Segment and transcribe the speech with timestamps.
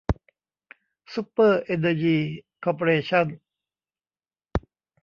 [1.13, 2.17] ซุปเปอร์ เอนเนอร์ยี
[2.63, 3.25] คอร์เปอเรชั่น